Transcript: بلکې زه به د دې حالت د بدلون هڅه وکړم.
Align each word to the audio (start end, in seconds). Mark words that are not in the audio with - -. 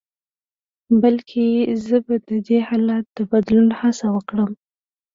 بلکې 1.01 1.45
زه 1.85 1.97
به 2.05 2.15
د 2.27 2.29
دې 2.47 2.59
حالت 2.67 3.05
د 3.17 3.19
بدلون 3.31 3.69
هڅه 3.79 4.07
وکړم. 4.15 4.51